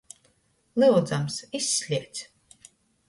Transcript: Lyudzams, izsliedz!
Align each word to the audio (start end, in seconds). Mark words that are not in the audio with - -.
Lyudzams, 0.79 1.37
izsliedz! 1.61 2.25